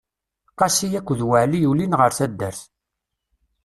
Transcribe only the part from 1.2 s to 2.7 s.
Waɛli ulin ɣer taddart.